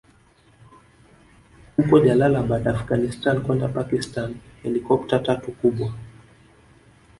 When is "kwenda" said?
3.43-3.67